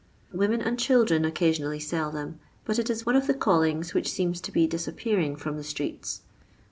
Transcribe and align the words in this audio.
Wo 0.33 0.47
men 0.47 0.63
and 0.63 0.79
children 0.79 1.23
occasionally 1.25 1.79
sell 1.79 2.09
them, 2.09 2.39
but 2.65 2.79
it 2.79 2.89
is 2.89 3.05
one 3.05 3.15
of 3.15 3.27
the 3.27 3.35
callings 3.35 3.93
which 3.93 4.11
seems 4.11 4.41
to 4.41 4.51
be 4.51 4.67
disap 4.67 4.95
pearing 4.97 5.35
from 5.35 5.57
the 5.57 5.63
streets. 5.63 6.21